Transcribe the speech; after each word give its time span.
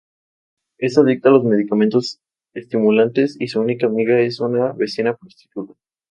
Es 0.79 0.97
adicta 0.97 1.29
a 1.29 1.33
los 1.33 1.43
medicamentos 1.43 2.21
estimulantes 2.55 3.39
y 3.39 3.49
su 3.49 3.59
única 3.61 3.85
amiga 3.85 4.17
es 4.19 4.39
una 4.39 4.71
vecina 4.73 5.15
prostituta. 5.15 5.73